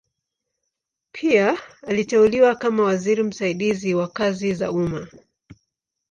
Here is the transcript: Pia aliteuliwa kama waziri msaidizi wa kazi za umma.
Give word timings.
Pia 1.11 1.57
aliteuliwa 1.87 2.55
kama 2.55 2.83
waziri 2.83 3.23
msaidizi 3.23 3.93
wa 3.95 4.07
kazi 4.07 4.53
za 4.53 4.71
umma. 4.71 5.07